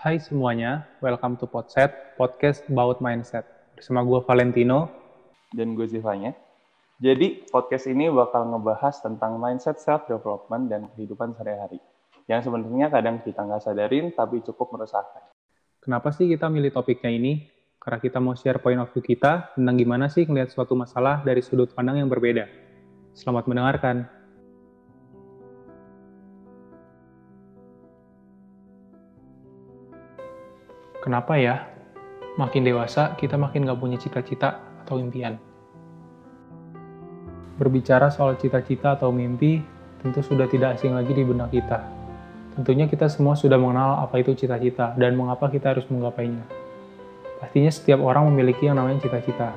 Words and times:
Hai 0.00 0.16
semuanya, 0.16 0.88
welcome 1.04 1.36
to 1.36 1.44
Podset, 1.44 2.16
podcast 2.16 2.64
about 2.72 3.04
mindset. 3.04 3.44
Bersama 3.76 4.00
gue 4.00 4.16
Valentino. 4.24 4.88
Dan 5.52 5.76
gue 5.76 5.84
Zivanya. 5.84 6.32
Jadi, 6.96 7.44
podcast 7.52 7.84
ini 7.84 8.08
bakal 8.08 8.48
ngebahas 8.48 8.96
tentang 9.04 9.36
mindset 9.36 9.76
self-development 9.76 10.72
dan 10.72 10.88
kehidupan 10.96 11.36
sehari-hari. 11.36 11.84
Yang 12.32 12.48
sebenarnya 12.48 12.88
kadang 12.88 13.20
kita 13.20 13.44
nggak 13.44 13.60
sadarin, 13.60 14.08
tapi 14.16 14.40
cukup 14.40 14.72
meresahkan. 14.72 15.36
Kenapa 15.84 16.16
sih 16.16 16.32
kita 16.32 16.48
milih 16.48 16.72
topiknya 16.72 17.12
ini? 17.12 17.44
Karena 17.76 18.00
kita 18.00 18.24
mau 18.24 18.32
share 18.32 18.56
point 18.56 18.80
of 18.80 18.88
view 18.96 19.04
kita 19.04 19.52
tentang 19.52 19.76
gimana 19.76 20.08
sih 20.08 20.24
ngelihat 20.24 20.48
suatu 20.48 20.72
masalah 20.72 21.20
dari 21.28 21.44
sudut 21.44 21.76
pandang 21.76 22.00
yang 22.00 22.08
berbeda. 22.08 22.48
Selamat 23.12 23.44
mendengarkan. 23.44 24.08
Kenapa 31.00 31.40
ya? 31.40 31.64
Makin 32.36 32.60
dewasa, 32.60 33.16
kita 33.16 33.40
makin 33.40 33.64
gak 33.64 33.80
punya 33.80 33.96
cita-cita 33.96 34.60
atau 34.84 35.00
impian. 35.00 35.40
Berbicara 37.56 38.12
soal 38.12 38.36
cita-cita 38.36 39.00
atau 39.00 39.08
mimpi, 39.08 39.64
tentu 40.04 40.20
sudah 40.20 40.44
tidak 40.44 40.76
asing 40.76 40.92
lagi 40.92 41.16
di 41.16 41.24
benak 41.24 41.56
kita. 41.56 41.80
Tentunya 42.52 42.84
kita 42.84 43.08
semua 43.08 43.32
sudah 43.32 43.56
mengenal 43.56 44.04
apa 44.04 44.20
itu 44.20 44.36
cita-cita 44.36 44.92
dan 45.00 45.16
mengapa 45.16 45.48
kita 45.48 45.72
harus 45.72 45.88
menggapainya. 45.88 46.44
Pastinya 47.40 47.72
setiap 47.72 48.04
orang 48.04 48.28
memiliki 48.28 48.68
yang 48.68 48.76
namanya 48.76 49.00
cita-cita. 49.00 49.56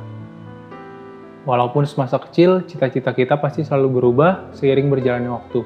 Walaupun 1.43 1.83
semasa 1.83 2.23
kecil, 2.23 2.63
cita-cita 2.63 3.11
kita 3.11 3.35
pasti 3.35 3.67
selalu 3.67 3.99
berubah 3.99 4.55
seiring 4.55 4.87
berjalannya 4.87 5.27
waktu. 5.27 5.59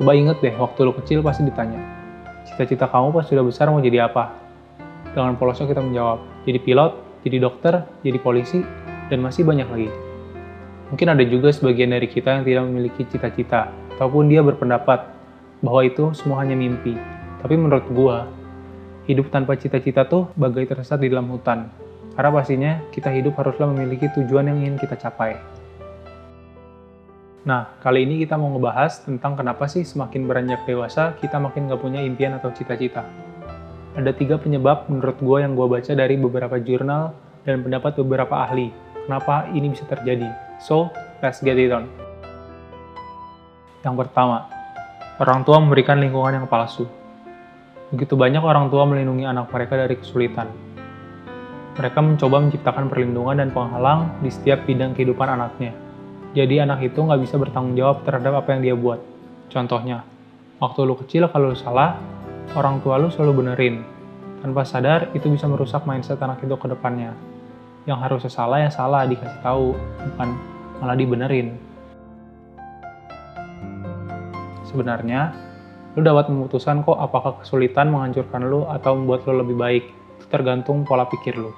Coba 0.00 0.16
inget 0.16 0.40
deh, 0.40 0.56
waktu 0.56 0.80
lo 0.88 0.96
kecil 0.96 1.20
pasti 1.20 1.44
ditanya, 1.44 1.99
Cita-cita 2.50 2.90
kamu 2.90 3.14
pas 3.14 3.24
sudah 3.30 3.46
besar 3.46 3.70
mau 3.70 3.78
jadi 3.78 4.10
apa? 4.10 4.34
Dengan 5.14 5.38
polosnya 5.38 5.70
kita 5.70 5.78
menjawab, 5.78 6.18
jadi 6.42 6.58
pilot, 6.58 6.92
jadi 7.22 7.36
dokter, 7.38 7.86
jadi 8.02 8.18
polisi, 8.18 8.66
dan 9.06 9.22
masih 9.22 9.46
banyak 9.46 9.66
lagi. 9.70 9.90
Mungkin 10.90 11.06
ada 11.06 11.22
juga 11.22 11.54
sebagian 11.54 11.94
dari 11.94 12.10
kita 12.10 12.42
yang 12.42 12.44
tidak 12.46 12.62
memiliki 12.66 13.02
cita-cita, 13.06 13.70
ataupun 13.94 14.26
dia 14.26 14.42
berpendapat 14.42 15.06
bahwa 15.62 15.80
itu 15.86 16.10
semua 16.10 16.42
hanya 16.42 16.58
mimpi. 16.58 16.98
Tapi 17.38 17.54
menurut 17.54 17.86
gua, 17.94 18.26
hidup 19.06 19.30
tanpa 19.30 19.54
cita-cita 19.54 20.06
tuh 20.06 20.30
bagai 20.34 20.66
tersesat 20.66 20.98
di 20.98 21.10
dalam 21.10 21.30
hutan. 21.30 21.70
Karena 22.18 22.30
pastinya 22.34 22.72
kita 22.90 23.14
hidup 23.14 23.38
haruslah 23.38 23.70
memiliki 23.70 24.10
tujuan 24.18 24.50
yang 24.50 24.58
ingin 24.60 24.76
kita 24.76 24.98
capai. 24.98 25.38
Nah, 27.40 27.72
kali 27.80 28.04
ini 28.04 28.20
kita 28.20 28.36
mau 28.36 28.52
ngebahas 28.52 29.00
tentang 29.00 29.32
kenapa 29.32 29.64
sih 29.64 29.80
semakin 29.80 30.28
beranjak 30.28 30.60
dewasa, 30.68 31.16
kita 31.16 31.40
makin 31.40 31.72
gak 31.72 31.80
punya 31.80 32.04
impian 32.04 32.36
atau 32.36 32.52
cita-cita. 32.52 33.00
Ada 33.96 34.12
tiga 34.12 34.36
penyebab 34.36 34.92
menurut 34.92 35.16
gue 35.16 35.38
yang 35.40 35.56
gue 35.56 35.64
baca 35.64 35.92
dari 35.96 36.20
beberapa 36.20 36.60
jurnal 36.60 37.16
dan 37.48 37.64
pendapat 37.64 37.96
beberapa 38.04 38.44
ahli. 38.44 38.68
Kenapa 39.08 39.48
ini 39.56 39.72
bisa 39.72 39.88
terjadi? 39.88 40.28
So, 40.60 40.92
let's 41.24 41.40
get 41.40 41.56
it 41.56 41.72
on. 41.72 41.88
Yang 43.88 44.04
pertama, 44.04 44.44
orang 45.16 45.40
tua 45.40 45.64
memberikan 45.64 45.96
lingkungan 45.96 46.44
yang 46.44 46.46
palsu. 46.46 46.84
Begitu 47.88 48.20
banyak 48.20 48.44
orang 48.44 48.68
tua 48.68 48.84
melindungi 48.84 49.24
anak 49.24 49.48
mereka 49.48 49.80
dari 49.80 49.96
kesulitan. 49.96 50.52
Mereka 51.80 52.04
mencoba 52.04 52.36
menciptakan 52.44 52.92
perlindungan 52.92 53.40
dan 53.40 53.48
penghalang 53.48 54.20
di 54.20 54.28
setiap 54.28 54.68
bidang 54.68 54.92
kehidupan 54.92 55.40
anaknya 55.40 55.72
jadi 56.30 56.62
anak 56.62 56.94
itu 56.94 56.98
nggak 57.02 57.20
bisa 57.26 57.34
bertanggung 57.42 57.74
jawab 57.74 58.06
terhadap 58.06 58.46
apa 58.46 58.54
yang 58.54 58.62
dia 58.62 58.74
buat. 58.78 59.02
Contohnya, 59.50 60.06
waktu 60.62 60.78
lu 60.86 60.94
kecil 60.94 61.26
kalau 61.26 61.50
lu 61.50 61.58
salah, 61.58 61.98
orang 62.54 62.78
tua 62.78 63.02
lu 63.02 63.10
selalu 63.10 63.42
benerin. 63.42 63.82
Tanpa 64.38 64.62
sadar, 64.62 65.10
itu 65.10 65.26
bisa 65.26 65.50
merusak 65.50 65.82
mindset 65.90 66.22
anak 66.22 66.38
itu 66.46 66.54
ke 66.54 66.70
depannya. 66.70 67.18
Yang 67.82 67.98
harusnya 67.98 68.30
salah 68.30 68.58
ya 68.62 68.70
salah, 68.70 69.10
dikasih 69.10 69.42
tahu, 69.42 69.74
bukan 70.06 70.28
malah 70.78 70.94
dibenerin. 70.94 71.58
Sebenarnya, 74.70 75.34
lu 75.98 76.06
dapat 76.06 76.30
memutuskan 76.30 76.86
kok 76.86 76.94
apakah 76.94 77.42
kesulitan 77.42 77.90
menghancurkan 77.90 78.46
lu 78.46 78.70
atau 78.70 78.94
membuat 78.94 79.26
lu 79.26 79.42
lebih 79.42 79.58
baik. 79.58 79.84
Tergantung 80.30 80.86
pola 80.86 81.10
pikir 81.10 81.34
lu. 81.34 81.50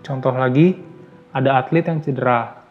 Contoh 0.00 0.32
lagi, 0.32 0.80
ada 1.36 1.60
atlet 1.60 1.84
yang 1.84 2.00
cedera, 2.00 2.65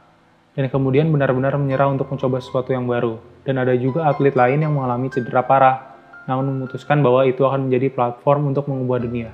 dan 0.56 0.72
kemudian 0.72 1.12
benar-benar 1.12 1.60
menyerah 1.60 1.92
untuk 1.92 2.08
mencoba 2.08 2.40
sesuatu 2.40 2.72
yang 2.72 2.88
baru. 2.88 3.20
Dan 3.44 3.60
ada 3.62 3.76
juga 3.76 4.08
atlet 4.08 4.34
lain 4.34 4.64
yang 4.64 4.74
mengalami 4.74 5.12
cedera 5.12 5.44
parah, 5.44 5.94
namun 6.26 6.56
memutuskan 6.56 7.04
bahwa 7.04 7.28
itu 7.28 7.44
akan 7.44 7.70
menjadi 7.70 7.92
platform 7.92 8.56
untuk 8.56 8.66
mengubah 8.72 9.04
dunia. 9.04 9.30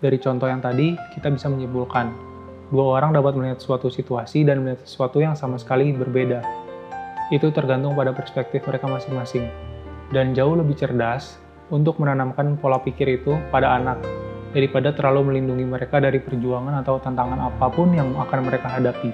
Dari 0.00 0.18
contoh 0.18 0.48
yang 0.48 0.60
tadi, 0.60 0.96
kita 1.16 1.30
bisa 1.30 1.48
menyimpulkan, 1.48 2.10
dua 2.72 2.98
orang 2.98 3.14
dapat 3.14 3.38
melihat 3.38 3.60
suatu 3.62 3.88
situasi 3.92 4.42
dan 4.42 4.64
melihat 4.64 4.82
sesuatu 4.84 5.20
yang 5.20 5.36
sama 5.36 5.60
sekali 5.60 5.94
berbeda. 5.94 6.42
Itu 7.32 7.52
tergantung 7.54 7.96
pada 7.96 8.12
perspektif 8.12 8.64
mereka 8.68 8.84
masing-masing. 8.90 9.48
Dan 10.12 10.36
jauh 10.36 10.52
lebih 10.52 10.76
cerdas 10.76 11.40
untuk 11.72 11.96
menanamkan 11.96 12.60
pola 12.60 12.76
pikir 12.76 13.16
itu 13.16 13.32
pada 13.48 13.72
anak 13.80 13.96
daripada 14.54 14.94
terlalu 14.94 15.34
melindungi 15.34 15.66
mereka 15.66 15.98
dari 15.98 16.22
perjuangan 16.22 16.78
atau 16.80 17.02
tantangan 17.02 17.50
apa 17.50 17.66
pun 17.74 17.90
yang 17.90 18.14
akan 18.14 18.40
mereka 18.46 18.70
hadapi. 18.70 19.10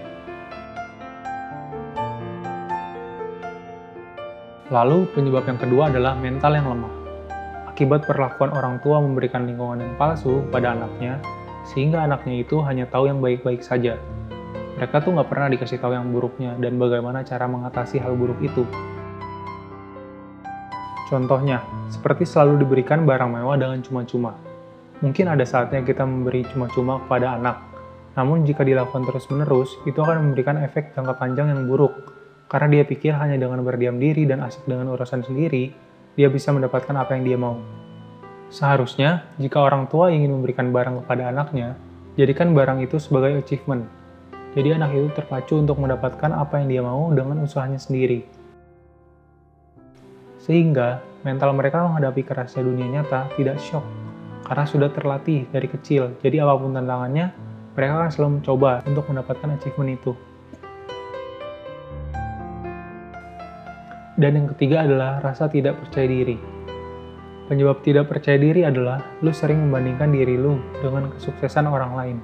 Lalu, 4.71 5.09
penyebab 5.17 5.49
yang 5.51 5.59
kedua 5.59 5.91
adalah 5.91 6.15
mental 6.15 6.55
yang 6.55 6.71
lemah. 6.71 6.93
Akibat 7.67 8.07
perlakuan 8.07 8.55
orang 8.55 8.79
tua 8.79 9.03
memberikan 9.03 9.43
lingkungan 9.43 9.83
yang 9.83 9.99
palsu 9.99 10.47
pada 10.53 10.79
anaknya, 10.79 11.19
sehingga 11.67 12.07
anaknya 12.07 12.45
itu 12.45 12.63
hanya 12.63 12.87
tahu 12.87 13.11
yang 13.11 13.19
baik-baik 13.19 13.67
saja. 13.67 13.99
Mereka 14.79 15.03
tuh 15.03 15.17
nggak 15.17 15.27
pernah 15.27 15.49
dikasih 15.51 15.83
tahu 15.83 15.97
yang 15.97 16.07
buruknya 16.15 16.55
dan 16.61 16.79
bagaimana 16.79 17.27
cara 17.27 17.51
mengatasi 17.51 17.99
hal 17.99 18.15
buruk 18.15 18.39
itu. 18.45 18.63
Contohnya, 21.11 21.67
seperti 21.91 22.23
selalu 22.23 22.63
diberikan 22.63 23.03
barang 23.03 23.27
mewah 23.27 23.59
dengan 23.59 23.83
cuma-cuma, 23.83 24.39
Mungkin 25.01 25.33
ada 25.33 25.49
saatnya 25.49 25.81
kita 25.81 26.05
memberi 26.05 26.45
cuma-cuma 26.53 27.01
kepada 27.01 27.41
anak, 27.41 27.71
namun 28.19 28.43
jika 28.43 28.67
dilakukan 28.67 29.09
terus-menerus, 29.09 29.81
itu 29.89 29.97
akan 29.97 30.31
memberikan 30.31 30.61
efek 30.61 30.93
jangka 30.93 31.17
panjang 31.17 31.49
yang 31.49 31.65
buruk. 31.65 31.95
Karena 32.53 32.69
dia 32.69 32.85
pikir 32.85 33.17
hanya 33.17 33.41
dengan 33.41 33.65
berdiam 33.65 33.97
diri 33.97 34.29
dan 34.29 34.45
asik 34.45 34.67
dengan 34.69 34.93
urusan 34.93 35.25
sendiri, 35.25 35.73
dia 36.19 36.29
bisa 36.29 36.53
mendapatkan 36.53 36.93
apa 36.99 37.17
yang 37.17 37.25
dia 37.25 37.39
mau. 37.41 37.57
Seharusnya, 38.53 39.31
jika 39.41 39.63
orang 39.63 39.89
tua 39.89 40.13
ingin 40.13 40.37
memberikan 40.37 40.69
barang 40.69 41.07
kepada 41.07 41.33
anaknya, 41.33 41.81
jadikan 42.21 42.53
barang 42.53 42.85
itu 42.85 43.01
sebagai 43.01 43.41
achievement. 43.41 43.89
Jadi 44.53 44.75
anak 44.75 44.93
itu 44.93 45.09
terpacu 45.17 45.63
untuk 45.63 45.81
mendapatkan 45.81 46.35
apa 46.35 46.61
yang 46.61 46.69
dia 46.69 46.83
mau 46.83 47.09
dengan 47.15 47.41
usahanya 47.41 47.81
sendiri. 47.81 48.27
Sehingga, 50.43 51.01
mental 51.23 51.55
mereka 51.55 51.87
menghadapi 51.89 52.27
kerasnya 52.27 52.67
dunia 52.67 53.01
nyata 53.01 53.31
tidak 53.39 53.63
shock 53.63 54.10
karena 54.51 54.67
sudah 54.67 54.91
terlatih 54.91 55.47
dari 55.55 55.71
kecil. 55.71 56.19
Jadi 56.19 56.43
apa 56.43 56.59
pun 56.59 56.75
tantangannya, 56.75 57.31
mereka 57.79 58.03
akan 58.03 58.11
selalu 58.11 58.31
mencoba 58.43 58.83
untuk 58.83 59.07
mendapatkan 59.07 59.49
achievement 59.55 59.95
itu. 59.95 60.13
Dan 64.19 64.35
yang 64.35 64.51
ketiga 64.51 64.83
adalah 64.83 65.23
rasa 65.23 65.47
tidak 65.47 65.79
percaya 65.79 66.11
diri. 66.11 66.35
Penyebab 67.47 67.79
tidak 67.87 68.11
percaya 68.11 68.43
diri 68.43 68.67
adalah 68.67 68.99
lu 69.23 69.31
sering 69.31 69.71
membandingkan 69.71 70.11
diri 70.11 70.35
lu 70.35 70.59
dengan 70.83 71.15
kesuksesan 71.15 71.71
orang 71.71 71.93
lain. 71.95 72.19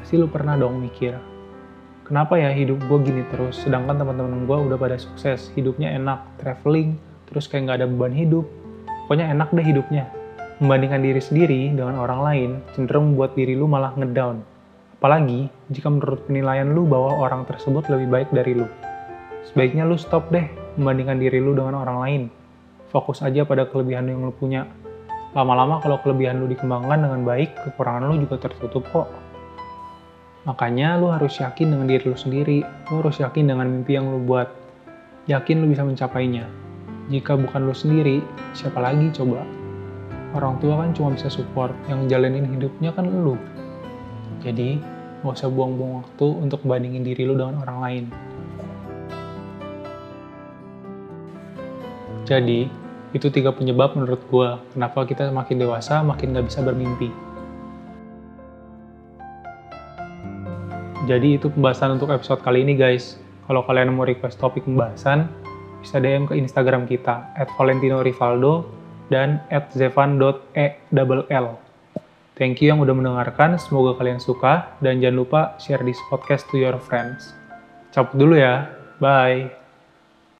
Pasti 0.00 0.16
lu 0.16 0.24
pernah 0.32 0.56
dong 0.56 0.80
mikir, 0.80 1.20
kenapa 2.08 2.40
ya 2.40 2.48
hidup 2.48 2.80
gue 2.88 2.98
gini 3.12 3.28
terus, 3.28 3.60
sedangkan 3.60 4.00
teman-teman 4.00 4.48
gue 4.48 4.56
udah 4.72 4.76
pada 4.80 4.96
sukses, 4.96 5.52
hidupnya 5.52 5.92
enak, 5.92 6.24
traveling, 6.40 6.96
terus 7.28 7.44
kayak 7.44 7.68
nggak 7.68 7.78
ada 7.84 7.88
beban 7.88 8.12
hidup, 8.12 8.63
pokoknya 9.04 9.30
enak 9.30 9.52
deh 9.52 9.64
hidupnya. 9.64 10.08
Membandingkan 10.62 11.02
diri 11.02 11.20
sendiri 11.20 11.60
dengan 11.74 11.98
orang 11.98 12.20
lain 12.22 12.50
cenderung 12.72 13.12
membuat 13.12 13.34
diri 13.36 13.58
lu 13.58 13.68
malah 13.68 13.92
ngedown. 13.98 14.40
Apalagi 14.96 15.52
jika 15.68 15.92
menurut 15.92 16.24
penilaian 16.24 16.72
lu 16.72 16.88
bahwa 16.88 17.20
orang 17.20 17.44
tersebut 17.44 17.84
lebih 17.92 18.08
baik 18.08 18.28
dari 18.32 18.56
lu. 18.56 18.64
Sebaiknya 19.44 19.84
lu 19.84 20.00
stop 20.00 20.32
deh 20.32 20.48
membandingkan 20.80 21.20
diri 21.20 21.42
lu 21.42 21.52
dengan 21.52 21.84
orang 21.84 21.98
lain. 22.00 22.22
Fokus 22.88 23.20
aja 23.20 23.44
pada 23.44 23.68
kelebihan 23.68 24.08
yang 24.08 24.24
lu 24.24 24.32
punya. 24.32 24.64
Lama-lama 25.34 25.82
kalau 25.82 25.98
kelebihan 26.00 26.38
lu 26.38 26.46
dikembangkan 26.46 27.04
dengan 27.04 27.20
baik, 27.26 27.52
kekurangan 27.66 28.06
lu 28.08 28.22
juga 28.22 28.48
tertutup 28.48 28.86
kok. 28.94 29.10
Makanya 30.46 30.96
lu 31.02 31.10
harus 31.10 31.36
yakin 31.40 31.74
dengan 31.74 31.90
diri 31.90 32.04
lu 32.06 32.16
sendiri. 32.16 32.62
Lu 32.88 33.02
harus 33.02 33.18
yakin 33.20 33.50
dengan 33.50 33.66
mimpi 33.66 33.98
yang 33.98 34.08
lu 34.08 34.22
buat. 34.22 34.46
Yakin 35.26 35.60
lu 35.60 35.66
bisa 35.68 35.82
mencapainya. 35.82 36.63
Jika 37.12 37.36
bukan 37.36 37.68
lo 37.68 37.76
sendiri, 37.76 38.24
siapa 38.56 38.80
lagi 38.80 39.12
coba? 39.12 39.44
Orang 40.32 40.56
tua 40.56 40.80
kan 40.80 40.96
cuma 40.96 41.12
bisa 41.12 41.28
support, 41.28 41.76
yang 41.84 42.08
jalanin 42.08 42.48
hidupnya 42.48 42.96
kan 42.96 43.04
lo. 43.04 43.36
Jadi, 44.40 44.80
gak 45.20 45.36
usah 45.36 45.52
buang-buang 45.52 46.00
waktu 46.00 46.26
untuk 46.40 46.64
bandingin 46.64 47.04
diri 47.04 47.28
lo 47.28 47.36
dengan 47.36 47.60
orang 47.60 47.78
lain. 47.84 48.04
Jadi, 52.24 52.72
itu 53.12 53.30
tiga 53.30 53.52
penyebab 53.52 53.94
menurut 53.94 54.24
gue 54.26 54.48
kenapa 54.74 55.06
kita 55.06 55.30
makin 55.30 55.60
dewasa 55.60 56.02
makin 56.02 56.34
gak 56.34 56.48
bisa 56.48 56.64
bermimpi. 56.64 57.12
Jadi 61.04 61.36
itu 61.36 61.52
pembahasan 61.52 62.00
untuk 62.00 62.08
episode 62.10 62.40
kali 62.40 62.64
ini 62.64 62.74
guys. 62.80 63.20
Kalau 63.44 63.60
kalian 63.68 63.92
mau 63.92 64.08
request 64.08 64.40
topik 64.40 64.64
pembahasan, 64.64 65.28
bisa 65.84 66.00
DM 66.00 66.24
ke 66.24 66.34
Instagram 66.40 66.88
kita, 66.88 67.36
at 67.36 67.52
Valentino 67.60 68.00
Rivaldo 68.00 68.64
dan 69.12 69.44
at 69.52 69.68
zevan.e.l. 69.76 71.46
Thank 72.34 72.64
you 72.64 72.74
yang 72.74 72.82
udah 72.82 72.96
mendengarkan, 72.96 73.60
semoga 73.60 74.00
kalian 74.00 74.18
suka, 74.18 74.74
dan 74.82 74.98
jangan 74.98 75.16
lupa 75.22 75.40
share 75.62 75.84
this 75.84 76.00
podcast 76.10 76.48
to 76.50 76.58
your 76.58 76.74
friends. 76.82 77.36
Cabut 77.94 78.18
dulu 78.18 78.34
ya, 78.40 78.66
bye! 78.98 79.63